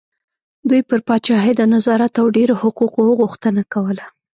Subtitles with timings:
[0.69, 4.05] دوی پر پاچاهۍ د نظارت او ډېرو حقوقو غوښتنه کوله.